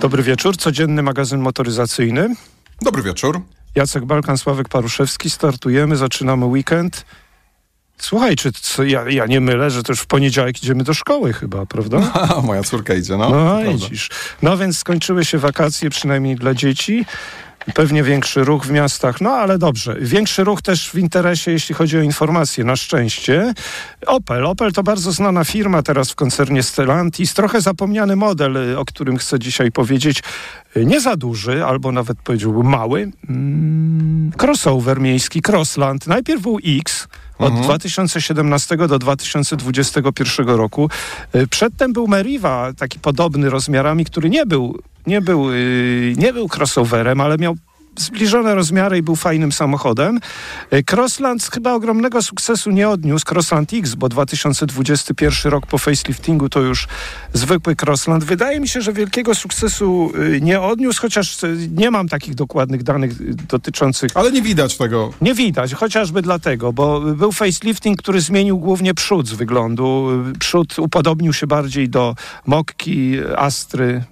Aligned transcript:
Dobry 0.00 0.22
wieczór, 0.22 0.56
codzienny 0.56 1.02
magazyn 1.02 1.40
motoryzacyjny. 1.40 2.34
Dobry 2.82 3.02
wieczór. 3.02 3.40
Jacek 3.74 4.04
Balkan, 4.04 4.38
Sławek 4.38 4.68
Paruszewski. 4.68 5.30
Startujemy, 5.30 5.96
zaczynamy 5.96 6.46
weekend. 6.46 7.04
Słuchaj, 7.98 8.36
czy 8.36 8.52
co, 8.52 8.84
ja, 8.84 9.04
ja 9.08 9.26
nie 9.26 9.40
mylę, 9.40 9.70
że 9.70 9.82
też 9.82 10.00
w 10.00 10.06
poniedziałek 10.06 10.62
idziemy 10.62 10.84
do 10.84 10.94
szkoły 10.94 11.32
chyba, 11.32 11.66
prawda? 11.66 12.12
A, 12.36 12.40
moja 12.40 12.62
córka 12.62 12.94
idzie, 12.94 13.16
no. 13.16 13.30
No, 13.30 13.72
widzisz. 13.72 14.10
No 14.42 14.56
więc 14.56 14.78
skończyły 14.78 15.24
się 15.24 15.38
wakacje, 15.38 15.90
przynajmniej 15.90 16.36
dla 16.36 16.54
dzieci. 16.54 17.04
Pewnie 17.74 18.02
większy 18.02 18.44
ruch 18.44 18.66
w 18.66 18.70
miastach, 18.70 19.20
no 19.20 19.30
ale 19.30 19.58
dobrze. 19.58 19.96
Większy 20.00 20.44
ruch 20.44 20.62
też 20.62 20.90
w 20.90 20.94
interesie, 20.94 21.52
jeśli 21.52 21.74
chodzi 21.74 21.98
o 21.98 22.02
informacje, 22.02 22.64
na 22.64 22.76
szczęście. 22.76 23.54
Opel. 24.06 24.46
Opel 24.46 24.72
to 24.72 24.82
bardzo 24.82 25.12
znana 25.12 25.44
firma 25.44 25.82
teraz 25.82 26.10
w 26.10 26.14
koncernie 26.14 26.62
Stellantis. 26.62 27.34
Trochę 27.34 27.60
zapomniany 27.60 28.16
model, 28.16 28.78
o 28.78 28.84
którym 28.84 29.16
chcę 29.16 29.38
dzisiaj 29.38 29.72
powiedzieć. 29.72 30.22
Nie 30.76 31.00
za 31.00 31.16
duży, 31.16 31.64
albo 31.64 31.92
nawet 31.92 32.18
powiedziałbym 32.24 32.66
mały. 32.66 33.10
Mm, 33.28 34.32
crossover 34.42 35.00
miejski, 35.00 35.42
Crossland. 35.48 36.06
Najpierw 36.06 36.42
był 36.42 36.58
X, 36.64 37.08
od 37.38 37.48
mhm. 37.48 37.64
2017 37.64 38.76
do 38.76 38.98
2021 38.98 40.48
roku. 40.48 40.90
Przedtem 41.50 41.92
był 41.92 42.08
Meriva, 42.08 42.72
taki 42.76 42.98
podobny 42.98 43.50
rozmiarami, 43.50 44.04
który 44.04 44.30
nie 44.30 44.46
był 44.46 44.78
nie 45.08 45.20
był, 45.20 45.52
y, 45.52 46.14
nie 46.16 46.32
był 46.32 46.48
crossoverem, 46.56 47.20
ale 47.20 47.38
miał 47.38 47.56
zbliżone 48.00 48.54
rozmiary 48.54 48.98
i 48.98 49.02
był 49.02 49.16
fajnym 49.16 49.52
samochodem. 49.52 50.20
Y, 50.72 50.84
Crossland 50.92 51.48
chyba 51.52 51.74
ogromnego 51.74 52.22
sukcesu 52.22 52.70
nie 52.70 52.88
odniósł. 52.88 53.24
Crossland 53.30 53.74
X, 53.74 53.94
bo 53.94 54.08
2021 54.08 55.52
rok 55.52 55.66
po 55.66 55.78
faceliftingu 55.78 56.48
to 56.48 56.60
już 56.60 56.88
zwykły 57.32 57.76
Crossland. 57.86 58.24
Wydaje 58.24 58.60
mi 58.60 58.68
się, 58.68 58.80
że 58.80 58.92
wielkiego 58.92 59.34
sukcesu 59.34 60.12
y, 60.34 60.40
nie 60.40 60.60
odniósł, 60.60 61.00
chociaż 61.00 61.36
nie 61.70 61.90
mam 61.90 62.08
takich 62.08 62.34
dokładnych 62.34 62.82
danych 62.82 63.36
dotyczących... 63.46 64.10
Ale 64.14 64.32
nie 64.32 64.42
widać 64.42 64.76
tego. 64.76 65.12
Nie 65.20 65.34
widać, 65.34 65.74
chociażby 65.74 66.22
dlatego, 66.22 66.72
bo 66.72 67.00
był 67.00 67.32
facelifting, 67.32 67.98
który 67.98 68.20
zmienił 68.20 68.58
głównie 68.58 68.94
przód 68.94 69.28
z 69.28 69.32
wyglądu. 69.32 70.08
Przód 70.38 70.78
upodobnił 70.78 71.32
się 71.32 71.46
bardziej 71.46 71.88
do 71.88 72.14
Mokki, 72.46 73.16
Astry, 73.36 74.04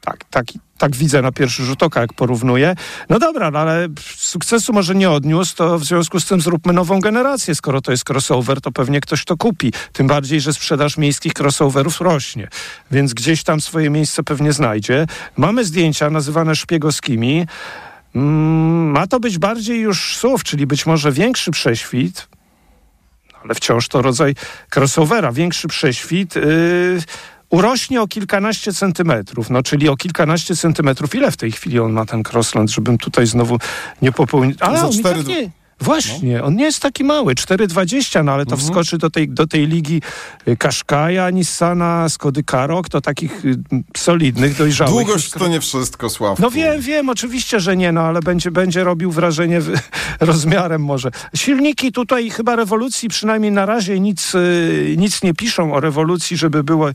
tak, 0.00 0.24
tak, 0.24 0.46
tak 0.78 0.96
widzę 0.96 1.22
na 1.22 1.32
pierwszy 1.32 1.64
rzut 1.64 1.82
oka, 1.82 2.00
jak 2.00 2.12
porównuję. 2.12 2.74
No 3.08 3.18
dobra, 3.18 3.50
no 3.50 3.58
ale 3.58 3.88
sukcesu 4.16 4.72
może 4.72 4.94
nie 4.94 5.10
odniósł, 5.10 5.56
to 5.56 5.78
w 5.78 5.84
związku 5.84 6.20
z 6.20 6.26
tym 6.26 6.40
zróbmy 6.40 6.72
nową 6.72 7.00
generację. 7.00 7.54
Skoro 7.54 7.80
to 7.80 7.90
jest 7.90 8.10
crossover, 8.10 8.60
to 8.60 8.72
pewnie 8.72 9.00
ktoś 9.00 9.24
to 9.24 9.36
kupi. 9.36 9.72
Tym 9.92 10.06
bardziej, 10.06 10.40
że 10.40 10.52
sprzedaż 10.52 10.96
miejskich 10.96 11.32
crossoverów 11.38 12.00
rośnie, 12.00 12.48
więc 12.90 13.14
gdzieś 13.14 13.42
tam 13.42 13.60
swoje 13.60 13.90
miejsce 13.90 14.22
pewnie 14.22 14.52
znajdzie. 14.52 15.06
Mamy 15.36 15.64
zdjęcia 15.64 16.10
nazywane 16.10 16.54
szpiegowskimi. 16.54 17.46
Mm, 18.14 18.90
ma 18.90 19.06
to 19.06 19.20
być 19.20 19.38
bardziej 19.38 19.80
już 19.80 20.16
SUV, 20.16 20.44
czyli 20.44 20.66
być 20.66 20.86
może 20.86 21.12
większy 21.12 21.50
prześwit, 21.50 22.28
ale 23.44 23.54
wciąż 23.54 23.88
to 23.88 24.02
rodzaj 24.02 24.34
crossovera, 24.76 25.32
większy 25.32 25.68
prześwit. 25.68 26.36
Yy, 26.36 27.00
urośnie 27.50 28.02
o 28.02 28.08
kilkanaście 28.08 28.72
centymetrów, 28.72 29.50
no 29.50 29.62
czyli 29.62 29.88
o 29.88 29.96
kilkanaście 29.96 30.56
centymetrów. 30.56 31.14
Ile 31.14 31.30
w 31.30 31.36
tej 31.36 31.52
chwili 31.52 31.80
on 31.80 31.92
ma 31.92 32.06
ten 32.06 32.22
Crossland, 32.32 32.70
żebym 32.70 32.98
tutaj 32.98 33.26
znowu 33.26 33.58
nie 34.02 34.12
popełnił... 34.12 34.56
Ale 34.60 34.82
on 34.82 34.92
cztery... 34.92 35.18
tak 35.18 35.26
nie... 35.26 35.50
Właśnie, 35.80 36.38
no. 36.38 36.44
on 36.44 36.56
nie 36.56 36.64
jest 36.64 36.80
taki 36.80 37.04
mały, 37.04 37.34
4,20, 37.34 38.24
no 38.24 38.32
ale 38.32 38.46
to 38.46 38.52
mhm. 38.52 38.68
wskoczy 38.68 38.98
do 38.98 39.10
tej, 39.10 39.28
do 39.28 39.46
tej 39.46 39.66
ligi 39.66 40.02
Kaszkaja, 40.58 41.28
y, 41.28 41.32
Nissana, 41.32 42.08
Skody 42.08 42.42
Karok, 42.42 42.88
to 42.88 43.00
takich 43.00 43.44
y, 43.44 43.56
solidnych, 43.96 44.56
dojrzałych. 44.56 44.94
Długość 44.94 45.30
to 45.30 45.48
nie 45.48 45.60
wszystko, 45.60 46.10
Sławku. 46.10 46.42
No 46.42 46.50
wiem, 46.50 46.80
wiem, 46.80 47.08
oczywiście, 47.08 47.60
że 47.60 47.76
nie, 47.76 47.92
no 47.92 48.00
ale 48.00 48.20
będzie, 48.20 48.50
będzie 48.50 48.84
robił 48.84 49.10
wrażenie 49.10 49.60
rozmiarem 50.20 50.84
może. 50.84 51.10
Silniki 51.36 51.92
tutaj 51.92 52.30
chyba 52.30 52.56
rewolucji 52.56 53.08
przynajmniej 53.08 53.52
na 53.52 53.66
razie 53.66 54.00
nic, 54.00 54.34
y, 54.34 54.94
nic 54.98 55.22
nie 55.22 55.34
piszą 55.34 55.74
o 55.74 55.80
rewolucji, 55.80 56.36
żeby 56.36 56.64
było 56.64 56.88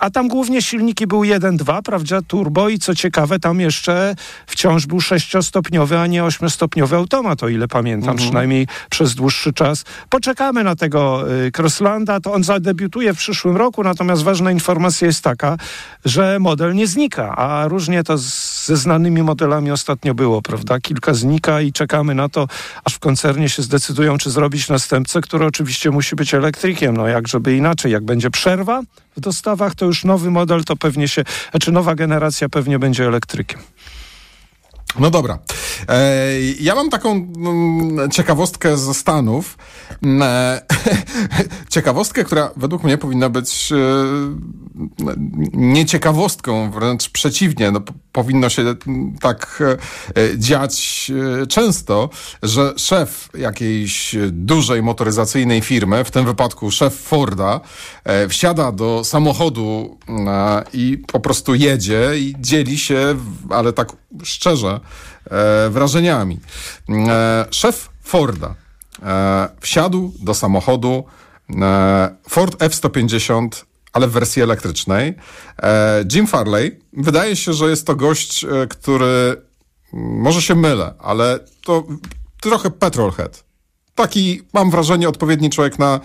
a 0.00 0.10
tam 0.10 0.28
głównie 0.28 0.62
silniki 0.62 1.06
były 1.06 1.26
1.2, 1.26 1.82
prawda, 1.82 2.22
turbo 2.22 2.68
i 2.68 2.78
co 2.78 2.94
ciekawe, 2.94 3.38
tam 3.38 3.60
jeszcze 3.60 4.14
wciąż 4.46 4.86
był 4.86 5.00
sześciostopniowy, 5.00 5.98
a 5.98 6.06
nie 6.06 6.24
ośmiostopniowy 6.24 6.96
automat, 6.96 7.42
o 7.42 7.48
ile 7.48 7.68
pamiętam, 7.68 8.10
mhm. 8.10 8.26
przynajmniej 8.28 8.66
przez 8.90 9.14
dłuższy 9.14 9.52
czas. 9.52 9.84
Poczekamy 10.08 10.64
na 10.64 10.76
tego 10.76 11.24
y, 11.46 11.52
Crosslanda, 11.52 12.20
to 12.20 12.32
on 12.32 12.44
zadebiutuje 12.44 13.14
w 13.14 13.18
przyszłym 13.18 13.56
roku, 13.56 13.82
natomiast 13.82 14.22
ważna 14.22 14.50
informacja 14.50 15.06
jest 15.06 15.24
taka, 15.24 15.56
że 16.04 16.38
model 16.40 16.74
nie 16.74 16.86
znika, 16.86 17.36
a 17.36 17.68
różnie 17.68 18.04
to 18.04 18.18
ze 18.18 18.76
znanymi 18.76 19.22
modelami 19.22 19.70
ostatnio 19.70 20.14
było, 20.14 20.42
prawda? 20.42 20.80
Kilka 20.80 21.14
znika 21.14 21.60
i 21.60 21.72
czekamy 21.72 22.14
na 22.14 22.28
to, 22.28 22.48
aż 22.84 22.94
w 22.94 22.98
koncernie 22.98 23.48
się 23.48 23.62
zdecydują, 23.62 24.18
czy 24.18 24.30
zrobić 24.30 24.68
następcę, 24.68 25.20
który 25.20 25.46
oczywiście 25.46 25.90
musi 25.90 26.16
być 26.16 26.34
elektrykiem, 26.34 26.96
no 26.96 27.08
jak 27.08 27.28
żeby 27.28 27.56
inaczej, 27.56 27.92
jak 27.92 28.04
będzie 28.04 28.30
przerwa, 28.30 28.82
w 29.18 29.20
dostawach, 29.20 29.74
to 29.74 29.86
już 29.86 30.04
nowy 30.04 30.30
model 30.30 30.64
to 30.64 30.76
pewnie 30.76 31.08
się, 31.08 31.24
znaczy 31.50 31.72
nowa 31.72 31.94
generacja 31.94 32.48
pewnie 32.48 32.78
będzie 32.78 33.06
elektrykiem. 33.06 33.60
No 34.98 35.10
dobra. 35.10 35.38
E, 35.88 36.40
ja 36.60 36.74
mam 36.74 36.90
taką 36.90 37.10
mm, 37.12 38.10
ciekawostkę 38.10 38.76
ze 38.76 38.94
Stanów. 38.94 39.58
E, 40.20 40.62
ciekawostkę, 41.74 42.24
która 42.24 42.50
według 42.56 42.84
mnie 42.84 42.98
powinna 42.98 43.28
być 43.28 43.72
e, 43.72 43.76
nie 45.52 45.86
ciekawostką, 45.86 46.70
wręcz 46.70 47.08
przeciwnie. 47.08 47.70
No, 47.70 47.80
powinno 48.22 48.48
się 48.48 48.64
tak 49.20 49.62
dziać 50.36 51.10
często, 51.48 52.10
że 52.42 52.72
szef 52.76 53.28
jakiejś 53.38 54.16
dużej 54.30 54.82
motoryzacyjnej 54.82 55.60
firmy, 55.60 56.04
w 56.04 56.10
tym 56.10 56.24
wypadku 56.24 56.70
szef 56.70 56.94
Forda, 56.94 57.60
wsiada 58.28 58.72
do 58.72 59.04
samochodu 59.04 59.98
i 60.72 61.02
po 61.12 61.20
prostu 61.20 61.54
jedzie 61.54 62.10
i 62.16 62.34
dzieli 62.38 62.78
się, 62.78 63.16
ale 63.50 63.72
tak 63.72 63.92
szczerze, 64.24 64.80
e, 65.30 65.70
wrażeniami. 65.70 66.40
E, 66.88 67.46
szef 67.50 67.88
Forda 68.02 68.54
e, 69.02 69.48
wsiadł 69.60 70.12
do 70.20 70.34
samochodu 70.34 71.04
e, 71.60 72.16
Ford 72.28 72.62
F-150 72.62 73.48
ale 73.98 74.08
w 74.08 74.12
wersji 74.12 74.42
elektrycznej. 74.42 75.14
E, 75.62 76.04
Jim 76.12 76.26
Farley, 76.26 76.78
wydaje 76.92 77.36
się, 77.36 77.52
że 77.52 77.70
jest 77.70 77.86
to 77.86 77.96
gość, 77.96 78.44
e, 78.44 78.66
który, 78.66 79.42
może 79.92 80.42
się 80.42 80.54
mylę, 80.54 80.94
ale 80.98 81.38
to 81.64 81.84
trochę 82.40 82.70
petrolhead. 82.70 83.44
Taki, 83.94 84.42
mam 84.54 84.70
wrażenie, 84.70 85.08
odpowiedni 85.08 85.50
człowiek 85.50 85.78
na, 85.78 86.00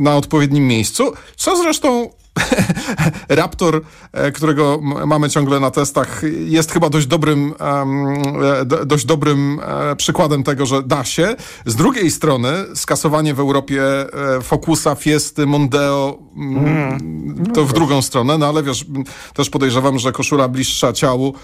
na 0.00 0.16
odpowiednim 0.16 0.66
miejscu, 0.66 1.12
co 1.36 1.56
zresztą 1.56 2.10
Raptor, 3.28 3.82
e, 4.12 4.32
którego 4.32 4.80
mamy 5.06 5.30
ciągle 5.30 5.60
na 5.60 5.70
testach, 5.70 6.22
jest 6.38 6.72
chyba 6.72 6.90
dość 6.90 7.06
dobrym, 7.06 7.54
e, 7.60 8.64
dość 8.86 9.04
dobrym 9.04 9.60
e, 9.62 9.96
przykładem 9.96 10.42
tego, 10.42 10.66
że 10.66 10.82
da 10.82 11.04
się. 11.04 11.36
Z 11.66 11.74
drugiej 11.74 12.10
strony 12.10 12.48
skasowanie 12.74 13.34
w 13.34 13.40
Europie 13.40 13.82
Focusa, 14.42 14.94
Fiesty, 14.94 15.46
Mondeo 15.46 16.18
mm. 16.36 17.46
to 17.54 17.64
w 17.64 17.72
drugą 17.72 18.02
stronę, 18.02 18.38
no 18.38 18.46
ale 18.46 18.62
wiesz, 18.62 18.84
też 19.34 19.50
podejrzewam, 19.50 19.98
że 19.98 20.12
koszula 20.12 20.48
bliższa 20.48 20.92
ciału 20.92 21.34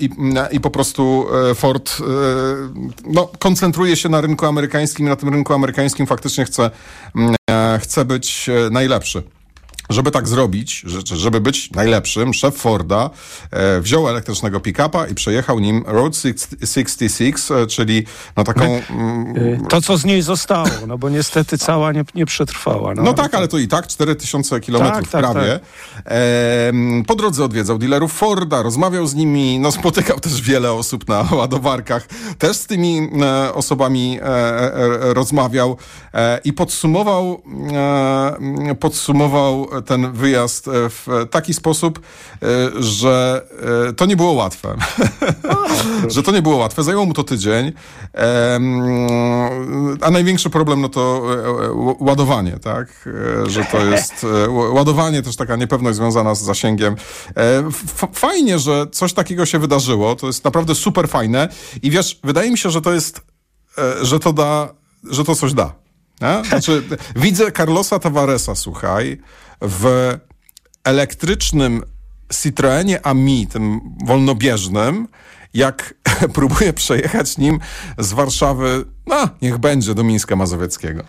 i, 0.00 0.10
i 0.50 0.60
po 0.60 0.70
prostu 0.70 1.26
Ford 1.54 1.96
no, 3.06 3.28
koncentruje 3.38 3.96
się 3.96 4.08
na 4.08 4.20
rynku 4.20 4.46
amerykańskim 4.46 5.06
i 5.06 5.08
na 5.08 5.16
tym 5.16 5.28
rynku 5.28 5.54
amerykańskim 5.54 6.06
faktycznie 6.06 6.44
chce, 6.44 6.70
chce 7.80 8.04
być 8.04 8.50
najlepszy. 8.70 9.22
Żeby 9.90 10.10
tak 10.10 10.28
zrobić, 10.28 10.84
żeby 11.04 11.40
być 11.40 11.70
najlepszym, 11.70 12.34
szef 12.34 12.56
Forda 12.56 13.10
e, 13.50 13.80
wziął 13.80 14.08
elektrycznego 14.08 14.60
pick-upa 14.60 15.06
i 15.06 15.14
przejechał 15.14 15.58
nim 15.58 15.84
Road 15.86 16.16
66, 16.16 17.50
e, 17.50 17.66
czyli 17.66 18.04
no 18.36 18.44
taką... 18.44 18.64
Mm, 18.64 19.66
to, 19.68 19.82
co 19.82 19.96
z 19.96 20.04
niej 20.04 20.22
zostało, 20.22 20.68
no 20.86 20.98
bo 20.98 21.08
niestety 21.08 21.58
cała 21.58 21.92
nie, 21.92 22.04
nie 22.14 22.26
przetrwała. 22.26 22.94
No, 22.94 23.02
no 23.02 23.12
tak, 23.12 23.34
ale 23.34 23.48
to 23.48 23.58
i 23.58 23.68
tak 23.68 23.86
4000 23.86 24.60
kilometrów 24.60 25.10
tak, 25.10 25.22
tak, 25.22 25.32
prawie. 25.32 25.60
Tak. 25.94 26.08
Po 27.06 27.14
drodze 27.14 27.44
odwiedzał 27.44 27.78
dealerów 27.78 28.12
Forda, 28.12 28.62
rozmawiał 28.62 29.06
z 29.06 29.14
nimi, 29.14 29.58
no 29.58 29.72
spotykał 29.72 30.20
też 30.20 30.42
wiele 30.42 30.72
osób 30.72 31.08
na 31.08 31.26
ładowarkach, 31.38 32.06
też 32.38 32.56
z 32.56 32.66
tymi 32.66 33.10
e, 33.22 33.54
osobami 33.54 34.18
rozmawiał 35.00 35.76
i 36.44 36.52
podsumował 36.52 37.42
podsumował 38.80 39.68
ten 39.86 40.12
wyjazd 40.12 40.66
w 40.68 41.26
taki 41.30 41.54
sposób, 41.54 42.00
że 42.80 43.46
to 43.96 44.06
nie 44.06 44.16
było 44.16 44.32
łatwe. 44.32 44.76
że 46.14 46.22
to 46.22 46.32
nie 46.32 46.42
było 46.42 46.56
łatwe. 46.56 46.82
Zajęło 46.82 47.06
mu 47.06 47.14
to 47.14 47.24
tydzień. 47.24 47.72
A 50.00 50.10
największy 50.10 50.50
problem 50.50 50.80
no 50.80 50.88
to 50.88 51.22
ładowanie, 52.00 52.58
tak? 52.58 53.08
Że 53.46 53.64
to 53.64 53.84
jest 53.84 54.26
ładowanie, 54.48 55.22
też 55.22 55.36
taka 55.36 55.56
niepewność 55.56 55.96
związana 55.96 56.34
z 56.34 56.42
zasięgiem. 56.42 56.96
Fajnie, 58.12 58.58
że 58.58 58.86
coś 58.92 59.12
takiego 59.12 59.46
się 59.46 59.58
wydarzyło. 59.58 60.16
To 60.16 60.26
jest 60.26 60.44
naprawdę 60.44 60.74
super 60.74 61.08
fajne. 61.08 61.48
I 61.82 61.90
wiesz, 61.90 62.20
wydaje 62.24 62.50
mi 62.50 62.58
się, 62.58 62.70
że 62.70 62.80
to 62.80 62.92
jest, 62.92 63.20
że 64.02 64.20
to 64.20 64.32
da, 64.32 64.68
że 65.10 65.24
to 65.24 65.34
coś 65.34 65.52
da. 65.54 65.87
Znaczy, 66.48 66.82
widzę 67.16 67.52
Carlosa 67.52 67.98
Tavaresa, 67.98 68.54
słuchaj, 68.54 69.18
w 69.62 70.14
elektrycznym 70.84 71.82
Citroenie 72.42 73.06
Ami, 73.06 73.46
tym 73.46 73.80
wolnobieżnym, 74.04 75.08
jak 75.54 75.94
próbuje 76.34 76.72
przejechać 76.72 77.38
nim 77.38 77.60
z 77.98 78.12
Warszawy, 78.12 78.84
no 79.06 79.28
niech 79.42 79.58
będzie, 79.58 79.94
do 79.94 80.04
Mińska 80.04 80.36
Mazowieckiego. 80.36 81.04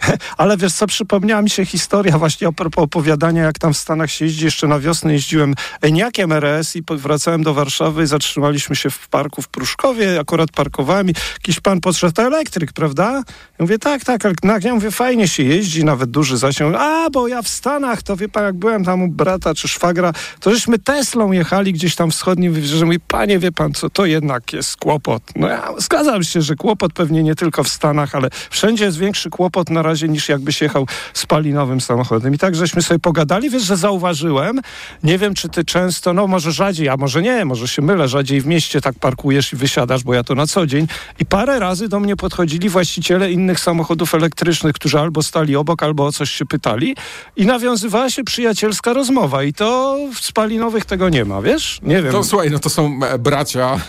Ale 0.36 0.56
wiesz 0.56 0.72
co, 0.72 0.86
przypomniała 0.86 1.42
mi 1.42 1.50
się 1.50 1.64
historia 1.64 2.18
właśnie 2.18 2.48
a 2.48 2.52
propos 2.52 2.84
opowiadania, 2.84 3.42
jak 3.42 3.58
tam 3.58 3.74
w 3.74 3.76
Stanach 3.76 4.10
się 4.10 4.24
jeździ. 4.24 4.44
Jeszcze 4.44 4.66
na 4.68 4.78
wiosnę 4.78 5.12
jeździłem 5.12 5.54
Eniakiem 5.82 6.32
RS 6.32 6.76
i 6.76 6.82
wracałem 6.90 7.42
do 7.42 7.54
Warszawy 7.54 8.02
i 8.02 8.06
zatrzymaliśmy 8.06 8.76
się 8.76 8.90
w 8.90 9.08
parku 9.08 9.42
w 9.42 9.48
Pruszkowie, 9.48 10.20
akurat 10.20 10.50
parkowałem 10.50 11.10
i 11.10 11.14
jakiś 11.32 11.60
pan 11.60 11.80
podszedł, 11.80 12.12
to 12.12 12.22
elektryk, 12.22 12.72
prawda? 12.72 13.22
Ja 13.58 13.62
mówię, 13.64 13.78
tak, 13.78 14.04
tak, 14.04 14.22
ja 14.64 14.74
mówię, 14.74 14.90
fajnie 14.90 15.28
się 15.28 15.42
jeździ, 15.42 15.84
nawet 15.84 16.10
duży 16.10 16.38
zasięg. 16.38 16.76
A, 16.78 17.10
bo 17.10 17.28
ja 17.28 17.42
w 17.42 17.48
Stanach, 17.48 18.02
to 18.02 18.16
wie 18.16 18.28
pan, 18.28 18.44
jak 18.44 18.54
byłem 18.54 18.84
tam 18.84 19.02
u 19.02 19.08
brata 19.08 19.54
czy 19.54 19.68
szwagra, 19.68 20.12
to 20.40 20.50
żeśmy 20.50 20.78
Teslą 20.78 21.32
jechali 21.32 21.72
gdzieś 21.72 21.94
tam 21.94 22.10
wschodnim 22.10 22.52
wybrzeżem. 22.52 22.86
Mówi, 22.88 23.00
panie, 23.00 23.38
wie 23.38 23.52
pan 23.52 23.72
co, 23.72 23.90
to 23.90 24.06
jednak 24.06 24.52
jest 24.52 24.76
kłopot. 24.76 25.22
No 25.36 25.48
ja 25.48 25.68
zgadzam 25.78 26.24
się, 26.24 26.42
że 26.42 26.56
kłopot 26.56 26.92
pewnie 26.92 27.22
nie 27.22 27.34
tylko 27.34 27.64
w 27.64 27.68
Stanach, 27.68 28.14
ale 28.14 28.28
wszędzie 28.50 28.84
jest 28.84 28.98
większy 28.98 29.30
kłopot 29.30 29.70
na 29.70 29.82
razie 29.86 30.08
niż 30.08 30.28
jakbyś 30.28 30.60
jechał 30.60 30.86
spalinowym 31.14 31.80
samochodem. 31.80 32.34
I 32.34 32.38
tak 32.38 32.54
żeśmy 32.54 32.82
sobie 32.82 32.98
pogadali, 32.98 33.50
wiesz, 33.50 33.62
że 33.62 33.76
zauważyłem, 33.76 34.60
nie 35.02 35.18
wiem, 35.18 35.34
czy 35.34 35.48
ty 35.48 35.64
często, 35.64 36.12
no 36.12 36.26
może 36.26 36.52
rzadziej, 36.52 36.88
a 36.88 36.96
może 36.96 37.22
nie, 37.22 37.44
może 37.44 37.68
się 37.68 37.82
mylę, 37.82 38.08
rzadziej 38.08 38.40
w 38.40 38.46
mieście 38.46 38.80
tak 38.80 38.94
parkujesz 38.98 39.52
i 39.52 39.56
wysiadasz, 39.56 40.04
bo 40.04 40.14
ja 40.14 40.24
to 40.24 40.34
na 40.34 40.46
co 40.46 40.66
dzień. 40.66 40.86
I 41.18 41.26
parę 41.26 41.58
razy 41.58 41.88
do 41.88 42.00
mnie 42.00 42.16
podchodzili 42.16 42.68
właściciele 42.68 43.32
innych 43.32 43.60
samochodów 43.60 44.14
elektrycznych, 44.14 44.72
którzy 44.72 44.98
albo 44.98 45.22
stali 45.22 45.56
obok, 45.56 45.82
albo 45.82 46.06
o 46.06 46.12
coś 46.12 46.30
się 46.30 46.46
pytali 46.46 46.96
i 47.36 47.46
nawiązywała 47.46 48.10
się 48.10 48.24
przyjacielska 48.24 48.92
rozmowa 48.92 49.42
i 49.42 49.52
to 49.52 49.98
w 50.14 50.20
spalinowych 50.20 50.84
tego 50.84 51.08
nie 51.08 51.24
ma, 51.24 51.42
wiesz? 51.42 51.78
Nie 51.82 52.02
wiem. 52.02 52.12
To 52.12 52.24
słuchaj, 52.24 52.50
no 52.50 52.58
to 52.58 52.70
są 52.70 53.00
e, 53.04 53.18
bracia 53.18 53.80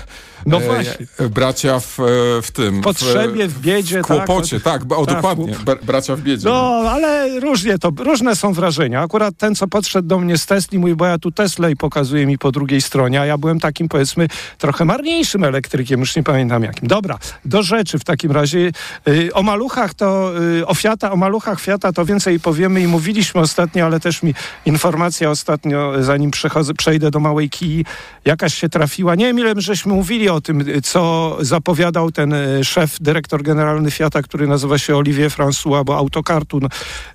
no 0.45 0.57
e, 0.57 0.65
właśnie. 0.65 1.07
bracia 1.29 1.79
w, 1.79 1.97
w 2.43 2.51
tym. 2.51 2.81
W 2.81 2.83
potrzebie, 2.83 3.47
w 3.47 3.59
biedzie. 3.61 4.01
W 4.01 4.05
kłopocie, 4.05 4.59
tak, 4.59 4.81
tak 4.85 4.99
o, 4.99 5.05
tak, 5.05 5.15
dokładnie. 5.15 5.53
Bracia 5.83 6.15
w 6.15 6.21
biedzie. 6.21 6.49
No, 6.49 6.81
no, 6.83 6.89
ale 6.89 7.39
różnie 7.39 7.79
to, 7.79 7.91
różne 7.99 8.35
są 8.35 8.53
wrażenia. 8.53 9.01
Akurat 9.01 9.37
ten, 9.37 9.55
co 9.55 9.67
podszedł 9.67 10.07
do 10.07 10.19
mnie 10.19 10.37
z 10.37 10.45
Tesli, 10.45 10.79
mówi, 10.79 10.95
bo 10.95 11.05
ja 11.05 11.17
tu 11.17 11.31
Tesla 11.31 11.69
i 11.69 11.75
pokazuje 11.75 12.25
mi 12.25 12.37
po 12.37 12.51
drugiej 12.51 12.81
stronie, 12.81 13.21
a 13.21 13.25
ja 13.25 13.37
byłem 13.37 13.59
takim, 13.59 13.89
powiedzmy, 13.89 14.27
trochę 14.57 14.85
marniejszym 14.85 15.43
elektrykiem, 15.43 15.99
już 15.99 16.15
nie 16.15 16.23
pamiętam 16.23 16.63
jakim. 16.63 16.87
Dobra, 16.87 17.17
do 17.45 17.63
rzeczy 17.63 17.99
w 17.99 18.03
takim 18.03 18.31
razie. 18.31 18.71
Yy, 19.05 19.33
o 19.33 19.43
maluchach 19.43 19.93
to, 19.93 20.33
yy, 20.55 20.67
o 20.67 20.73
Fiata, 20.73 21.11
o 21.11 21.15
maluchach 21.15 21.61
Fiata 21.61 21.93
to 21.93 22.05
więcej 22.05 22.39
powiemy 22.39 22.81
i 22.81 22.87
mówiliśmy 22.87 23.41
ostatnio, 23.41 23.85
ale 23.85 23.99
też 23.99 24.23
mi 24.23 24.33
informacja 24.65 25.29
ostatnio, 25.29 25.93
zanim 25.99 26.31
przejdę 26.77 27.11
do 27.11 27.19
Małej 27.19 27.49
Kii, 27.49 27.85
jakaś 28.25 28.53
się 28.53 28.69
trafiła. 28.69 29.15
Nie 29.15 29.25
wiem, 29.25 29.39
ile 29.39 29.53
żeśmy 29.57 29.93
mówili 29.93 30.26
o 30.33 30.41
tym, 30.41 30.65
co 30.83 31.37
zapowiadał 31.39 32.11
ten 32.11 32.33
y, 32.33 32.63
szef, 32.63 32.97
dyrektor 33.01 33.43
generalny 33.43 33.91
Fiata, 33.91 34.21
który 34.21 34.47
nazywa 34.47 34.77
się 34.77 34.95
Olivier 34.95 35.31
François, 35.31 35.85
bo 35.85 35.97
Autocartoon. 35.97 36.67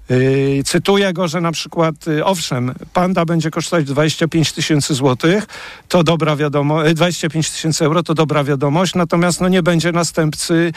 Yy, 0.08 0.62
cytuję 0.64 1.12
go, 1.12 1.28
że 1.28 1.40
na 1.40 1.52
przykład, 1.52 2.06
yy, 2.06 2.24
owszem, 2.24 2.74
Panda 2.92 3.24
będzie 3.24 3.50
kosztować 3.50 3.84
25 3.84 4.52
tysięcy 4.52 4.94
złotych, 4.94 5.46
to 5.88 6.04
dobra 6.04 6.36
wiadomość, 6.36 6.94
25 6.94 7.50
tysięcy 7.50 7.84
euro 7.84 8.02
to 8.02 8.14
dobra 8.14 8.44
wiadomość, 8.44 8.94
natomiast 8.94 9.40
no 9.40 9.48
nie 9.48 9.62
będzie 9.62 9.92
następcy 9.92 10.72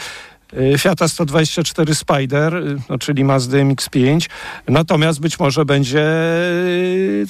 Fiata 0.78 1.08
124 1.08 1.94
Spider, 1.94 2.62
no, 2.88 2.98
czyli 2.98 3.24
Mazda 3.24 3.56
MX-5. 3.56 4.28
Natomiast 4.68 5.20
być 5.20 5.38
może 5.38 5.64
będzie 5.64 6.06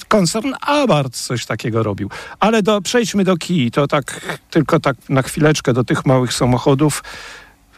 koncern 0.07 0.53
Abarth 0.61 1.17
coś 1.17 1.45
takiego 1.45 1.83
robił. 1.83 2.09
Ale 2.39 2.63
do, 2.63 2.81
przejdźmy 2.81 3.23
do 3.23 3.37
Kii. 3.37 3.71
To 3.71 3.87
tak 3.87 4.37
tylko 4.51 4.79
tak 4.79 4.97
na 5.09 5.21
chwileczkę 5.21 5.73
do 5.73 5.83
tych 5.83 6.05
małych 6.05 6.33
samochodów 6.33 7.03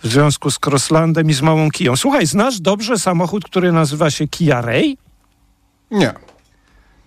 w 0.03 0.07
związku 0.07 0.51
z 0.51 0.59
Crosslandem 0.65 1.29
i 1.29 1.33
z 1.33 1.41
małą 1.41 1.71
Kiją. 1.71 1.95
Słuchaj, 1.95 2.25
znasz 2.25 2.59
dobrze 2.59 2.99
samochód, 2.99 3.45
który 3.45 3.71
nazywa 3.71 4.11
się 4.11 4.27
Kia 4.27 4.61
Ray? 4.61 4.97
Nie. 5.91 6.13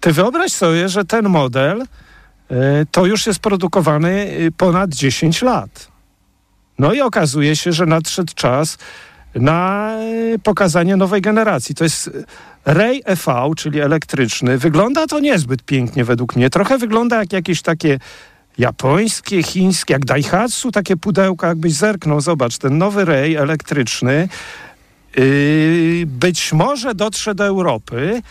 Ty 0.01 0.13
wyobraź 0.13 0.53
sobie, 0.53 0.89
że 0.89 1.05
ten 1.05 1.29
model 1.29 1.83
y, 1.83 2.55
to 2.91 3.07
już 3.07 3.27
jest 3.27 3.39
produkowany 3.39 4.11
y, 4.41 4.53
ponad 4.57 4.91
10 4.91 5.43
lat. 5.43 5.92
No 6.79 6.93
i 6.93 7.01
okazuje 7.01 7.57
się, 7.57 7.73
że 7.73 7.87
nadszedł 7.87 8.33
czas 8.35 8.79
na 9.35 9.95
y, 10.35 10.39
pokazanie 10.39 10.97
nowej 10.97 11.21
generacji. 11.21 11.75
To 11.75 11.85
jest 11.85 12.11
Ray 12.65 13.03
EV, 13.05 13.51
czyli 13.57 13.81
elektryczny. 13.81 14.59
Wygląda 14.59 15.07
to 15.07 15.21
niezbyt 15.21 15.63
pięknie 15.63 16.05
według 16.05 16.37
mnie. 16.37 16.51
Trochę 16.51 16.79
wygląda 16.79 17.17
jak 17.17 17.33
jakieś 17.33 17.63
takie 17.63 17.99
japońskie, 18.59 19.43
chińskie, 19.43 19.93
jak 19.93 20.05
Daihatsu, 20.05 20.73
takie 20.73 20.97
pudełka, 20.97 21.49
jakbyś 21.49 21.73
zerknął, 21.73 22.21
zobacz, 22.21 22.59
ten 22.59 22.79
nowy 22.79 23.05
Ray 23.05 23.37
elektryczny 23.37 24.29
yy, 25.17 26.07
być 26.07 26.53
może 26.53 26.95
dotrze 26.95 27.35
do 27.35 27.45
Europy 27.45 28.23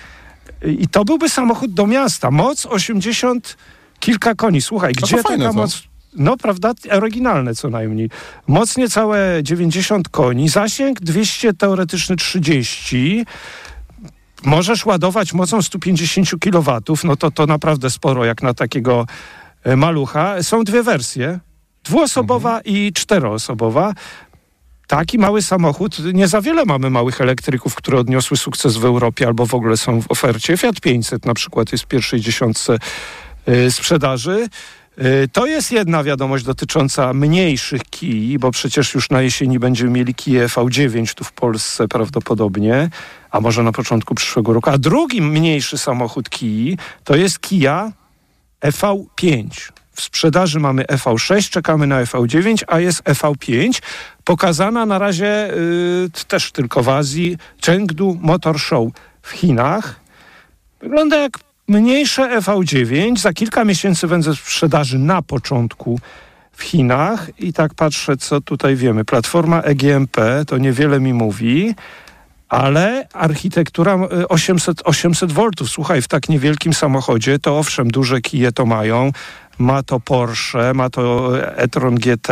i 0.79 0.87
to 0.87 1.05
byłby 1.05 1.29
samochód 1.29 1.73
do 1.73 1.87
miasta. 1.87 2.31
Moc 2.31 2.65
80 2.65 3.57
kilka 3.99 4.35
koni. 4.35 4.61
Słuchaj, 4.61 4.93
no 5.01 5.07
gdzie 5.07 5.23
taka 5.23 5.53
moc... 5.53 5.83
No, 6.15 6.37
prawda, 6.37 6.71
oryginalne 6.91 7.55
co 7.55 7.69
najmniej. 7.69 8.09
Moc 8.47 8.77
niecałe 8.77 9.39
90 9.43 10.09
koni, 10.09 10.49
zasięg 10.49 10.99
200, 10.99 11.53
teoretyczny 11.53 12.15
30. 12.15 13.25
Możesz 14.43 14.85
ładować 14.85 15.33
mocą 15.33 15.61
150 15.61 16.29
kW, 16.39 16.81
no 17.03 17.15
to 17.15 17.31
to 17.31 17.45
naprawdę 17.45 17.89
sporo 17.89 18.25
jak 18.25 18.43
na 18.43 18.53
takiego 18.53 19.05
E, 19.63 19.75
malucha. 19.75 20.43
Są 20.43 20.63
dwie 20.63 20.83
wersje. 20.83 21.39
Dwuosobowa 21.83 22.57
mhm. 22.57 22.75
i 22.75 22.93
czteroosobowa. 22.93 23.93
Taki 24.87 25.17
mały 25.17 25.41
samochód, 25.41 25.97
nie 26.13 26.27
za 26.27 26.41
wiele 26.41 26.65
mamy 26.65 26.89
małych 26.89 27.21
elektryków, 27.21 27.75
które 27.75 27.99
odniosły 27.99 28.37
sukces 28.37 28.77
w 28.77 28.85
Europie 28.85 29.27
albo 29.27 29.45
w 29.45 29.53
ogóle 29.53 29.77
są 29.77 30.01
w 30.01 30.11
ofercie. 30.11 30.57
Fiat 30.57 30.81
500 30.81 31.25
na 31.25 31.33
przykład 31.33 31.71
jest 31.71 31.83
w 31.83 31.87
pierwszej 31.87 32.21
dziesiątce 32.21 32.77
y, 33.47 33.71
sprzedaży. 33.71 34.47
Y, 35.05 35.27
to 35.33 35.45
jest 35.45 35.71
jedna 35.71 36.03
wiadomość 36.03 36.43
dotycząca 36.43 37.13
mniejszych 37.13 37.81
kij, 37.83 38.39
bo 38.39 38.51
przecież 38.51 38.93
już 38.93 39.09
na 39.09 39.21
jesieni 39.21 39.59
będziemy 39.59 39.91
mieli 39.91 40.15
Kije 40.15 40.47
V9 40.47 41.13
tu 41.13 41.23
w 41.23 41.31
Polsce 41.31 41.87
prawdopodobnie, 41.87 42.89
a 43.31 43.39
może 43.39 43.63
na 43.63 43.71
początku 43.71 44.15
przyszłego 44.15 44.53
roku. 44.53 44.69
A 44.69 44.77
drugi 44.77 45.21
mniejszy 45.21 45.77
samochód 45.77 46.29
kij 46.29 46.77
to 47.03 47.15
jest 47.15 47.39
Kia 47.39 47.91
EV5. 48.61 49.71
W 49.93 50.01
sprzedaży 50.01 50.59
mamy 50.59 50.83
EV6, 50.83 51.49
czekamy 51.49 51.87
na 51.87 52.03
EV9, 52.03 52.63
a 52.67 52.79
jest 52.79 53.03
EV5. 53.03 53.81
Pokazana 54.23 54.85
na 54.85 54.99
razie 54.99 55.53
y, 55.53 56.25
też 56.27 56.51
tylko 56.51 56.83
w 56.83 56.89
Azji 56.89 57.37
Chengdu 57.65 58.17
Motor 58.21 58.59
Show 58.59 58.89
w 59.21 59.31
Chinach. 59.31 59.99
Wygląda 60.81 61.17
jak 61.17 61.50
mniejsze 61.67 62.39
EV9. 62.39 63.17
Za 63.17 63.33
kilka 63.33 63.65
miesięcy 63.65 64.07
będzie 64.07 64.33
sprzedaży 64.33 64.99
na 64.99 65.21
początku 65.21 65.99
w 66.51 66.63
Chinach. 66.63 67.39
I 67.39 67.53
tak 67.53 67.73
patrzę, 67.73 68.17
co 68.17 68.41
tutaj 68.41 68.75
wiemy. 68.75 69.05
Platforma 69.05 69.61
EGMP 69.61 70.21
to 70.47 70.57
niewiele 70.57 70.99
mi 70.99 71.13
mówi 71.13 71.75
ale 72.51 73.07
architektura 73.13 73.99
800, 74.29 74.81
800 74.83 75.31
V. 75.31 75.49
Słuchaj, 75.65 76.01
w 76.01 76.07
tak 76.07 76.29
niewielkim 76.29 76.73
samochodzie 76.73 77.39
to 77.39 77.59
owszem, 77.59 77.87
duże 77.87 78.21
kije 78.21 78.51
to 78.51 78.65
mają. 78.65 79.11
Ma 79.57 79.83
to 79.83 79.99
Porsche, 79.99 80.73
ma 80.73 80.89
to 80.89 81.33
e-tron 81.57 81.95
GT, 81.95 82.27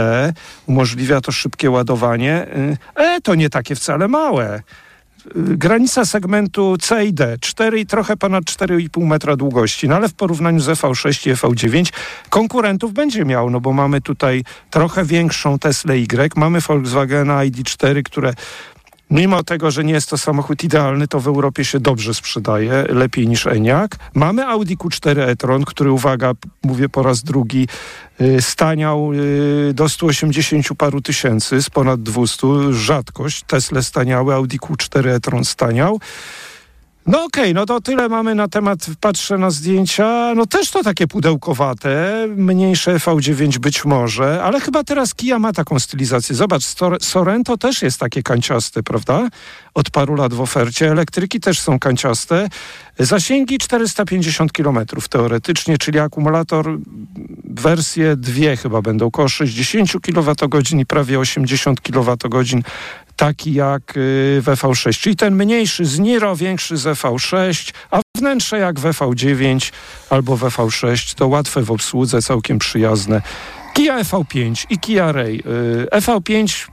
umożliwia 0.66 1.22
to 1.22 1.32
szybkie 1.32 1.72
ładowanie. 1.72 2.48
E, 2.96 3.22
to 3.22 3.36
nie 3.36 3.50
takie 3.50 3.76
wcale 3.76 4.08
małe. 4.08 4.62
Granica 5.36 6.06
segmentu 6.06 6.78
C 6.78 7.06
i 7.06 7.14
D, 7.14 7.38
4 7.42 7.80
i 7.80 7.86
trochę 7.86 8.18
ponad 8.18 8.44
4,5 8.44 9.06
metra 9.06 9.36
długości, 9.36 9.90
no 9.90 9.96
ale 9.96 10.10
w 10.10 10.14
porównaniu 10.14 10.60
z 10.60 10.68
EV6 10.68 11.30
i 11.30 11.34
EV9 11.34 11.94
konkurentów 12.30 12.94
będzie 12.94 13.26
miał, 13.26 13.50
no 13.50 13.62
bo 13.62 13.74
mamy 13.74 14.02
tutaj 14.02 14.44
trochę 14.70 15.06
większą 15.06 15.60
Tesla 15.60 15.94
Y, 15.96 16.36
mamy 16.36 16.62
Volkswagena 16.62 17.46
ID4, 17.46 18.04
które 18.04 18.34
Mimo 19.10 19.44
tego, 19.44 19.72
że 19.72 19.84
nie 19.84 19.94
jest 19.94 20.10
to 20.10 20.18
samochód 20.18 20.64
idealny, 20.64 21.08
to 21.08 21.20
w 21.20 21.28
Europie 21.28 21.66
się 21.66 21.80
dobrze 21.80 22.14
sprzedaje, 22.14 22.86
lepiej 22.90 23.28
niż 23.28 23.48
Eniak. 23.48 23.96
Mamy 24.14 24.46
Audi 24.46 24.74
Q4 24.76 25.20
e-tron, 25.20 25.66
który, 25.66 25.92
uwaga, 25.92 26.32
mówię 26.64 26.90
po 26.90 27.04
raz 27.04 27.24
drugi, 27.24 27.68
y, 28.22 28.42
staniał 28.42 29.14
y, 29.14 29.74
do 29.74 29.90
180 29.90 30.68
paru 30.78 31.02
tysięcy 31.02 31.62
z 31.62 31.70
ponad 31.70 32.04
200, 32.04 32.48
rzadkość. 32.74 33.44
Tesla 33.48 33.82
staniały, 33.82 34.34
Audi 34.34 34.58
Q4 34.58 35.08
e-tron 35.08 35.46
staniał. 35.46 36.00
No 37.08 37.24
okej, 37.24 37.44
okay, 37.44 37.54
no 37.54 37.66
to 37.66 37.82
tyle 37.82 38.10
mamy 38.10 38.36
na 38.36 38.48
temat, 38.48 38.86
patrzę 39.00 39.38
na 39.38 39.52
zdjęcia, 39.52 40.34
no 40.36 40.46
też 40.46 40.72
to 40.72 40.84
takie 40.84 41.08
pudełkowate, 41.08 42.26
mniejsze 42.36 42.98
V9 42.98 43.58
być 43.58 43.86
może, 43.86 44.44
ale 44.44 44.60
chyba 44.60 44.84
teraz 44.84 45.16
Kia 45.16 45.40
ma 45.40 45.54
taką 45.54 45.80
stylizację. 45.80 46.36
Zobacz, 46.36 46.64
Sorento 47.02 47.58
też 47.58 47.82
jest 47.82 48.00
takie 48.00 48.24
kanciaste, 48.24 48.84
prawda? 48.84 49.30
Od 49.74 49.90
paru 49.90 50.16
lat 50.16 50.34
w 50.34 50.42
ofercie. 50.42 50.92
Elektryki 50.92 51.40
też 51.40 51.60
są 51.60 51.80
kanciaste. 51.80 52.50
Zasięgi 53.00 53.58
450 53.58 54.52
km 54.52 54.80
teoretycznie, 55.10 55.78
czyli 55.78 56.00
akumulator 56.00 56.78
wersje 57.44 58.16
dwie 58.16 58.58
chyba 58.58 58.82
będą 58.82 59.06
około 59.06 59.28
60 59.28 59.92
kWh 59.92 60.72
i 60.80 60.86
prawie 60.86 61.20
80 61.20 61.82
kWh 61.82 62.64
taki 63.20 63.54
jak 63.54 63.98
y, 63.98 64.42
w 64.42 64.46
V6, 64.46 65.00
czyli 65.00 65.16
ten 65.16 65.36
mniejszy 65.36 65.86
z 65.86 66.00
Niro, 66.00 66.36
większy 66.36 66.78
z 66.78 66.84
V6, 66.84 67.74
a 67.92 68.02
wnętrze 68.18 68.60
jak 68.60 68.80
w 68.80 68.84
V9 68.84 69.72
albo 70.10 70.38
w 70.38 70.42
V6, 70.42 71.16
to 71.16 71.28
łatwe 71.28 71.64
w 71.64 71.72
obsłudze, 71.72 72.22
całkiem 72.22 72.60
przyjazne. 72.60 73.22
Kia 73.74 73.98
EV5 73.98 74.66
i 74.70 74.80
Kia 74.80 75.12
Ray. 75.12 75.44
EV5 75.92 76.68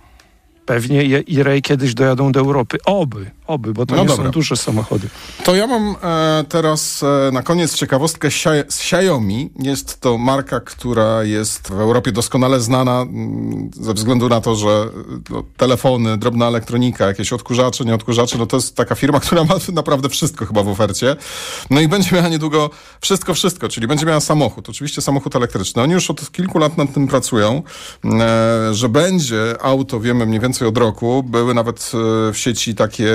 pewnie 0.67 1.03
i 1.05 1.43
Ray 1.43 1.63
kiedyś 1.63 1.95
dojadą 1.95 2.33
do 2.33 2.41
Europy. 2.41 2.79
Oby, 2.85 3.31
oby, 3.47 3.73
bo 3.73 3.87
to 3.87 3.95
no 3.95 4.03
nie 4.03 4.09
dobra. 4.09 4.25
są 4.25 4.31
duże 4.31 4.57
samochody. 4.57 5.09
To 5.45 5.55
ja 5.55 5.67
mam 5.67 5.97
e, 6.03 6.45
teraz 6.49 7.03
e, 7.03 7.31
na 7.33 7.43
koniec 7.43 7.75
ciekawostkę 7.75 8.31
z 8.69 8.81
Xiaomi. 8.81 9.51
Jest 9.59 10.01
to 10.01 10.19
marka, 10.19 10.61
która 10.61 11.25
jest 11.25 11.69
w 11.69 11.81
Europie 11.81 12.13
doskonale 12.13 12.61
znana 12.61 13.01
m, 13.01 13.09
mm, 13.09 13.71
ze 13.75 13.95
względu 13.95 14.29
na 14.29 14.41
to, 14.41 14.57
że 14.57 14.89
no, 15.31 15.43
telefony, 15.57 16.19
drobna 16.19 16.47
elektronika, 16.47 17.07
jakieś 17.07 17.33
odkurzacze, 17.33 17.85
nie 17.85 17.95
odkurzacze, 17.95 18.39
no 18.39 18.47
to 18.47 18.57
jest 18.57 18.77
taka 18.77 18.95
firma, 18.95 19.21
która 19.27 19.45
ma 19.45 19.55
naprawdę 19.73 20.09
wszystko 20.09 20.47
chyba 20.47 20.63
w 20.63 20.69
ofercie. 20.69 21.17
No 21.71 21.81
i 21.81 21.89
będzie 21.89 22.17
miała 22.17 22.29
niedługo 22.29 22.71
wszystko, 23.01 23.35
wszystko, 23.35 23.69
czyli 23.69 23.87
będzie 23.87 24.07
miała 24.07 24.21
samochód, 24.21 24.69
oczywiście 24.69 25.03
samochód 25.03 25.37
elektryczny. 25.37 25.83
Oni 25.83 25.93
już 25.93 26.11
od 26.11 26.33
kilku 26.33 26.59
lat 26.59 26.79
nad 26.79 26.95
tym 26.95 27.07
pracują, 27.09 27.63
e, 28.05 28.75
że 28.75 28.89
będzie 28.89 29.63
auto, 29.63 30.01
wiemy 30.01 30.27
mniej 30.27 30.41
więcej 30.41 30.69
od 30.69 30.79
roku. 30.79 31.23
Były 31.23 31.55
nawet 31.55 31.93
e, 31.95 32.33
w 32.33 32.39
sieci 32.39 32.75
takie 32.75 33.13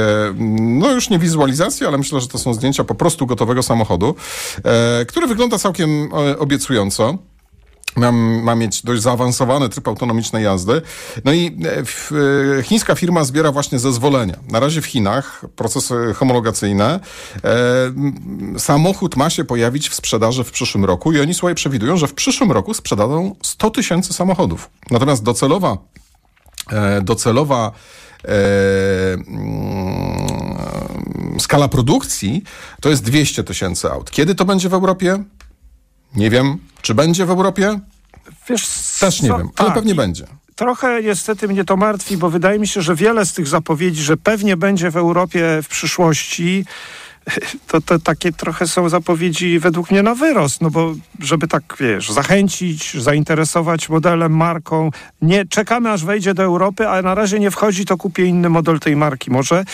no 0.80 0.92
już 0.92 1.10
nie 1.10 1.20
wizualizacje, 1.20 1.88
ale 1.88 1.98
myślę, 1.98 2.22
że 2.22 2.28
to 2.28 2.38
są 2.38 2.54
zdjęcia 2.54 2.84
po 2.84 2.96
prostu 2.96 3.26
gotowego 3.26 3.64
samochodu, 3.64 4.16
e, 4.64 5.06
który 5.06 5.28
wygląda 5.28 5.58
całkiem 5.58 6.10
e, 6.14 6.40
obiecująco. 6.40 7.18
Mam, 7.96 8.16
ma 8.44 8.56
mieć 8.56 8.82
dość 8.82 9.02
zaawansowany 9.02 9.70
tryb 9.70 9.88
autonomicznej 9.88 10.44
jazdy. 10.44 10.82
No 11.26 11.34
i 11.34 11.46
e, 11.48 11.84
w, 11.86 12.12
chińska 12.64 12.96
firma 12.96 13.24
zbiera 13.24 13.52
właśnie 13.52 13.80
zezwolenia. 13.80 14.36
Na 14.48 14.60
razie 14.60 14.82
w 14.82 14.86
Chinach 14.86 15.46
procesy 15.56 15.96
homologacyjne. 16.16 17.00
E, 17.44 18.60
samochód 18.60 19.16
ma 19.16 19.30
się 19.30 19.44
pojawić 19.44 19.90
w 19.90 19.96
sprzedaży 19.96 20.44
w 20.44 20.52
przyszłym 20.52 20.86
roku 20.86 21.14
i 21.14 21.20
oni 21.20 21.34
sobie 21.34 21.56
przewidują, 21.56 21.98
że 21.98 22.08
w 22.08 22.14
przyszłym 22.14 22.52
roku 22.52 22.74
sprzedadzą 22.74 23.36
100 23.44 23.70
tysięcy 23.70 24.14
samochodów. 24.14 24.70
Natomiast 24.92 25.24
docelowa, 25.24 25.78
e, 26.72 27.02
docelowa 27.02 27.72
skala 31.40 31.68
produkcji 31.68 32.44
to 32.82 32.90
jest 32.90 33.04
200 33.04 33.44
tysięcy 33.44 33.92
aut. 33.92 34.12
Kiedy 34.12 34.36
to 34.36 34.46
będzie 34.46 34.70
w 34.70 34.74
Europie? 34.74 35.24
Nie 36.16 36.30
wiem. 36.30 36.58
Czy 36.82 36.96
będzie 36.96 37.26
w 37.26 37.30
Europie? 37.30 37.80
Wiesz, 38.50 38.68
Też 39.00 39.22
nie 39.22 39.30
co? 39.30 39.38
wiem, 39.38 39.50
ale 39.56 39.68
tak. 39.68 39.76
pewnie 39.76 39.96
będzie. 39.96 40.26
Trochę 40.56 41.04
niestety 41.04 41.48
mnie 41.48 41.66
to 41.66 41.78
martwi, 41.78 42.18
bo 42.18 42.30
wydaje 42.30 42.60
mi 42.60 42.68
się, 42.68 42.82
że 42.82 42.96
wiele 42.96 43.26
z 43.26 43.34
tych 43.34 43.48
zapowiedzi, 43.48 44.04
że 44.04 44.18
pewnie 44.18 44.58
będzie 44.58 44.92
w 44.92 44.98
Europie 44.98 45.60
w 45.64 45.68
przyszłości, 45.68 46.66
to, 47.68 47.82
to 47.82 48.00
takie 48.00 48.32
trochę 48.32 48.68
są 48.68 48.90
zapowiedzi 48.90 49.60
według 49.60 49.92
mnie 49.92 50.04
na 50.04 50.16
wyrost, 50.16 50.62
no 50.62 50.70
bo 50.70 50.94
żeby 51.20 51.48
tak, 51.48 51.64
wiesz, 51.80 52.12
zachęcić, 52.12 52.94
zainteresować 52.94 53.90
modelem, 53.90 54.36
marką. 54.36 54.90
Nie 55.22 55.46
czekamy, 55.46 55.92
aż 55.92 56.06
wejdzie 56.06 56.34
do 56.34 56.44
Europy, 56.44 56.88
a 56.88 57.02
na 57.02 57.16
razie 57.16 57.40
nie 57.40 57.52
wchodzi, 57.52 57.86
to 57.86 57.98
kupię 57.98 58.26
inny 58.26 58.50
model 58.50 58.80
tej 58.80 58.96
marki 58.96 59.32
może. 59.32 59.66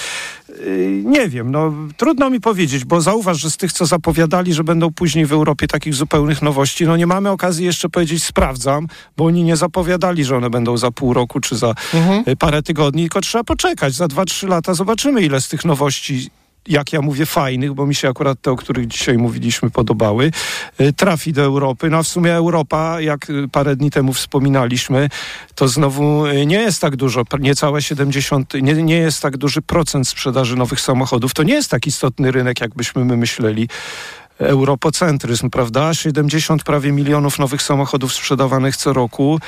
Yy, 0.50 1.04
nie 1.06 1.30
wiem, 1.30 1.52
no 1.52 1.74
trudno 1.98 2.30
mi 2.30 2.40
powiedzieć, 2.40 2.86
bo 2.86 3.02
zauważ, 3.02 3.38
że 3.38 3.52
z 3.52 3.58
tych, 3.58 3.74
co 3.74 3.86
zapowiadali, 3.86 4.54
że 4.54 4.64
będą 4.64 4.94
później 4.94 5.26
w 5.26 5.34
Europie 5.34 5.68
takich 5.68 5.94
zupełnych 5.94 6.42
nowości, 6.42 6.86
no 6.86 6.98
nie 6.98 7.08
mamy 7.08 7.30
okazji 7.30 7.66
jeszcze 7.66 7.90
powiedzieć 7.90 8.24
sprawdzam, 8.24 8.88
bo 9.18 9.26
oni 9.26 9.44
nie 9.44 9.56
zapowiadali, 9.56 10.26
że 10.26 10.38
one 10.38 10.50
będą 10.50 10.78
za 10.78 10.92
pół 10.92 11.14
roku 11.14 11.40
czy 11.40 11.58
za 11.58 11.76
mhm. 11.94 12.24
parę 12.38 12.64
tygodni, 12.64 13.04
tylko 13.04 13.22
trzeba 13.22 13.44
poczekać. 13.44 13.94
Za 13.94 14.08
dwa, 14.08 14.26
trzy 14.26 14.48
lata 14.48 14.74
zobaczymy, 14.74 15.22
ile 15.22 15.42
z 15.42 15.48
tych 15.48 15.66
nowości 15.66 16.30
jak 16.68 16.94
ja 16.94 17.02
mówię, 17.02 17.26
fajnych, 17.26 17.74
bo 17.74 17.86
mi 17.86 17.96
się 17.96 18.10
akurat 18.10 18.42
te, 18.42 18.52
o 18.52 18.56
których 18.56 18.88
dzisiaj 18.88 19.18
mówiliśmy, 19.18 19.70
podobały, 19.70 20.32
y, 20.82 20.94
trafi 20.94 21.34
do 21.34 21.42
Europy. 21.42 21.90
No 21.90 21.98
a 21.98 22.04
w 22.04 22.08
sumie 22.08 22.34
Europa, 22.34 23.02
jak 23.02 23.30
y, 23.30 23.48
parę 23.52 23.76
dni 23.76 23.92
temu 23.92 24.14
wspominaliśmy, 24.14 25.10
to 25.56 25.68
znowu 25.68 26.26
y, 26.26 26.46
nie 26.46 26.60
jest 26.60 26.82
tak 26.82 26.96
dużo, 26.96 27.24
niecałe 27.40 27.82
70, 27.82 28.54
nie, 28.54 28.74
nie 28.74 28.98
jest 28.98 29.22
tak 29.22 29.38
duży 29.38 29.62
procent 29.62 30.08
sprzedaży 30.08 30.56
nowych 30.56 30.82
samochodów. 30.82 31.34
To 31.34 31.44
nie 31.44 31.54
jest 31.54 31.72
tak 31.72 31.88
istotny 31.88 32.32
rynek, 32.32 32.62
jakbyśmy 32.62 33.06
my 33.06 33.18
myśleli 33.18 33.68
europocentryzm, 34.40 35.50
prawda? 35.50 35.94
70 35.94 36.64
prawie 36.64 36.92
milionów 36.92 37.40
nowych 37.40 37.62
samochodów 37.62 38.14
sprzedawanych 38.14 38.78
co 38.78 38.94
roku. 38.94 39.40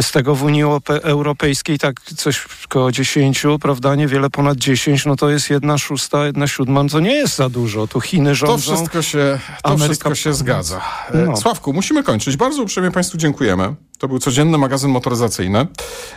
Z 0.00 0.12
tego 0.12 0.34
w 0.34 0.42
Unii 0.42 0.62
Europejskiej 1.02 1.78
tak 1.78 2.00
coś 2.16 2.46
około 2.64 2.92
10, 2.92 3.42
prawda? 3.60 3.94
Niewiele 3.94 4.30
ponad 4.30 4.58
10, 4.58 5.06
no 5.06 5.16
to 5.16 5.30
jest 5.30 5.50
jedna 5.50 5.78
szósta, 5.78 6.26
jedna 6.26 6.46
siódma, 6.46 6.84
to 6.84 7.00
nie 7.00 7.14
jest 7.14 7.36
za 7.36 7.48
dużo. 7.48 7.86
Tu 7.86 8.00
Chiny 8.00 8.34
rządzą. 8.34 8.72
To 8.72 8.76
wszystko 8.76 9.02
się, 9.02 9.38
to 9.62 9.68
Ameryka... 9.68 9.84
wszystko 9.84 10.14
się 10.14 10.34
zgadza. 10.34 10.80
E, 11.10 11.18
no. 11.18 11.36
Sławku, 11.36 11.72
musimy 11.72 12.02
kończyć. 12.02 12.36
Bardzo 12.36 12.62
uprzejmie 12.62 12.90
Państwu 12.90 13.18
dziękujemy. 13.18 13.74
To 13.98 14.08
był 14.08 14.18
codzienny 14.18 14.58
magazyn 14.58 14.90
motoryzacyjny. 14.90 15.66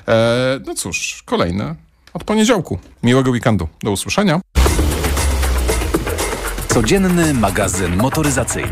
E, 0.08 0.60
no 0.66 0.76
cóż, 0.76 1.24
kolejny 1.26 1.76
od 2.14 2.24
poniedziałku. 2.24 2.80
Miłego 3.04 3.32
weekendu. 3.32 3.68
Do 3.84 3.92
usłyszenia. 3.92 4.42
Codzienny 6.76 7.34
magazyn 7.34 7.96
motoryzacyjny. 7.96 8.72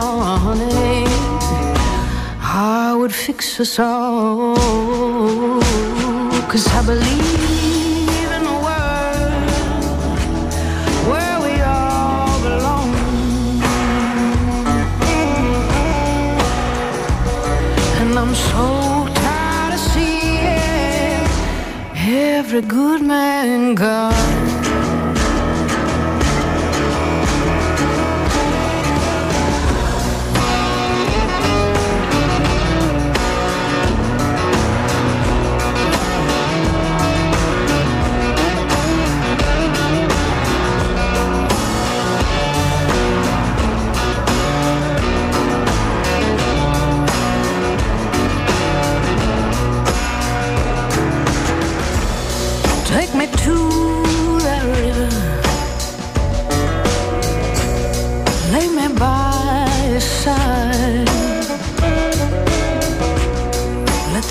would 3.01 3.15
fix 3.15 3.59
us 3.59 3.79
all. 3.79 4.55
Cause 6.51 6.67
I 6.67 6.85
believe. 6.85 8.09
In 8.35 8.43
the 8.49 8.57
world 8.67 9.49
where 11.09 11.37
we 11.45 11.53
all 11.61 12.39
belong 12.47 12.89
And 18.01 18.11
I'm 18.21 18.35
so 18.35 18.65
tired 19.23 19.73
of 19.73 19.83
seeing 19.91 21.25
every 22.37 22.61
good 22.61 23.01
man 23.01 23.73
gone. 23.73 24.40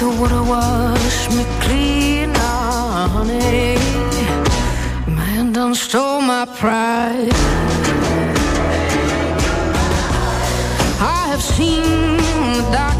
Would 0.02 0.18
water 0.18 0.42
wash 0.42 1.28
me 1.30 1.44
clean, 1.60 2.34
honey. 2.34 3.76
Man 5.06 5.52
done 5.52 5.74
stole 5.74 6.22
my 6.22 6.46
pride. 6.46 7.32
I 11.00 11.26
have 11.30 11.42
seen 11.42 12.16
the 12.56 12.62
darkness. 12.72 12.99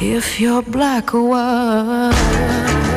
If 0.00 0.40
you're 0.40 0.62
black 0.62 1.14
or 1.14 1.28
white. 1.28 2.87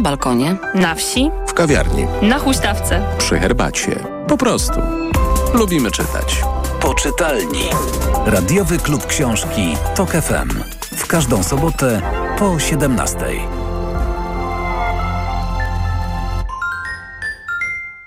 Na 0.00 0.04
balkonie. 0.04 0.56
Na 0.74 0.94
wsi, 0.94 1.30
w 1.46 1.54
kawiarni, 1.54 2.06
na 2.22 2.38
huśtawce. 2.38 3.02
przy 3.18 3.38
herbacie. 3.38 4.04
Po 4.28 4.36
prostu. 4.36 4.80
Lubimy 5.54 5.90
czytać. 5.90 6.40
Poczytalni. 6.80 7.62
Radiowy 8.26 8.78
klub 8.78 9.06
książki 9.06 9.76
Tok 9.94 10.10
FM. 10.10 10.62
W 10.96 11.06
każdą 11.06 11.42
sobotę 11.42 12.02
po 12.38 12.58
17. 12.58 13.16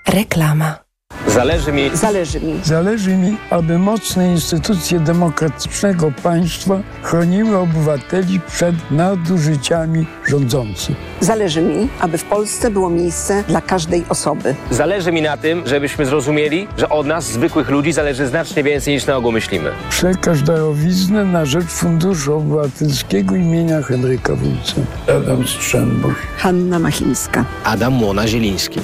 Reklama. 0.06 0.83
Zależy 1.28 1.72
mi 1.72 1.90
Zależy 1.94 2.40
mi. 2.40 2.60
Zależy 2.64 3.16
mi, 3.16 3.36
aby 3.50 3.78
mocne 3.78 4.30
instytucje 4.30 5.00
demokratycznego 5.00 6.12
państwa 6.22 6.80
chroniły 7.02 7.58
obywateli 7.58 8.40
przed 8.40 8.74
nadużyciami 8.90 10.06
rządzących. 10.28 10.96
Zależy 11.20 11.62
mi, 11.62 11.88
aby 12.00 12.18
w 12.18 12.24
Polsce 12.24 12.70
było 12.70 12.90
miejsce 12.90 13.44
dla 13.48 13.60
każdej 13.60 14.04
osoby. 14.08 14.54
Zależy 14.70 15.12
mi 15.12 15.22
na 15.22 15.36
tym, 15.36 15.62
żebyśmy 15.66 16.06
zrozumieli, 16.06 16.68
że 16.78 16.88
od 16.88 17.06
nas, 17.06 17.24
zwykłych 17.24 17.68
ludzi, 17.70 17.92
zależy 17.92 18.26
znacznie 18.26 18.62
więcej 18.62 18.94
niż 18.94 19.06
na 19.06 19.16
ogół 19.16 19.32
myślimy. 19.32 19.70
Przekaż 19.90 20.42
darowiznę 20.42 21.24
na 21.24 21.44
rzecz 21.44 21.66
Funduszu 21.66 22.34
Obywatelskiego 22.34 23.36
imienia 23.36 23.82
Henryka 23.82 24.34
Wójca. 24.34 24.74
Adam 25.08 25.46
Strzembosz. 25.46 26.14
Hanna 26.36 26.78
Machińska. 26.78 27.44
Adam 27.64 27.92
Młona-Zieliński. 27.92 28.80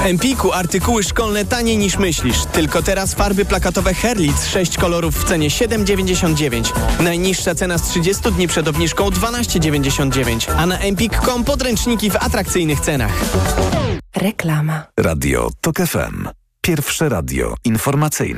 W 0.00 0.06
Empiku 0.06 0.52
artykuły 0.52 1.02
szkolne 1.02 1.44
taniej 1.44 1.78
niż 1.78 1.98
myślisz. 1.98 2.44
Tylko 2.52 2.82
teraz 2.82 3.14
farby 3.14 3.44
plakatowe 3.44 3.94
Herlitz 3.94 4.46
6 4.46 4.76
kolorów 4.78 5.14
w 5.14 5.24
cenie 5.24 5.48
7,99. 5.50 6.72
Najniższa 7.00 7.54
cena 7.54 7.78
z 7.78 7.82
30 7.82 8.32
dni 8.32 8.48
przed 8.48 8.68
obniżką 8.68 9.08
12,99. 9.08 10.52
A 10.56 10.66
na 10.66 10.78
empik.com 10.78 11.44
podręczniki 11.44 12.10
w 12.10 12.16
atrakcyjnych 12.16 12.80
cenach. 12.80 13.12
Reklama. 14.16 14.82
Radio 14.96 15.50
Tok 15.60 15.76
FM. 15.76 16.28
Pierwsze 16.60 17.08
radio 17.08 17.54
informacyjne. 17.64 18.28